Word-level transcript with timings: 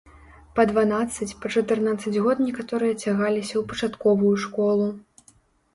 Па 0.59 0.63
дванаццаць, 0.69 1.27
па 1.43 1.51
чатырнаццаць 1.55 2.21
год 2.29 2.37
некаторыя 2.47 2.97
цягаліся 3.03 3.53
ў 3.57 3.63
пачатковую 3.71 4.35
школу. 4.49 4.91